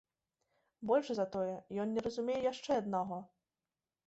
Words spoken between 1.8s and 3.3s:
ён не разумее яшчэ аднаго.